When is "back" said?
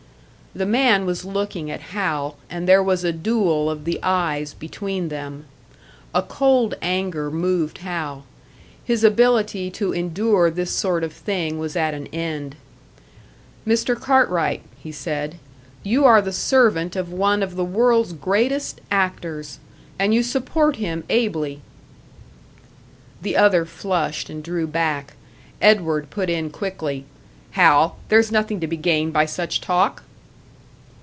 24.67-25.13